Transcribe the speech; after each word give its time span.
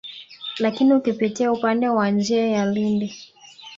Lakini 0.59 0.93
ukipitia 0.93 1.51
upande 1.51 1.89
wa 1.89 2.09
njia 2.11 2.47
ya 2.47 2.65
Lindi 2.65 3.15